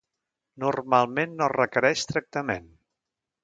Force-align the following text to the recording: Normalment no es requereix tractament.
Normalment 0.63 1.37
no 1.41 1.47
es 1.51 1.55
requereix 1.57 2.09
tractament. 2.13 2.69